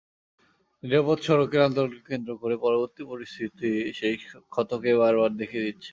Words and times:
নিরাপদ 0.83 1.17
সড়কের 1.25 1.61
আন্দোলনকে 1.67 2.01
কেন্দ্র 2.09 2.31
করে 2.41 2.55
পরবর্তী 2.63 3.01
পরিস্থিত 3.11 3.51
সেই 3.99 4.15
ক্ষতকেই 4.51 4.97
বারবার 5.01 5.31
দেখিয়ে 5.41 5.65
দিচ্ছে। 5.67 5.89